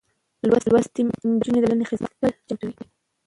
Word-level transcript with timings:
لوستې 0.69 1.01
نجونې 1.31 1.59
د 1.61 1.65
ټولنې 1.67 1.85
خدمت 1.89 2.11
ته 2.21 2.27
تل 2.35 2.35
چمتو 2.47 2.67
وي. 2.85 2.87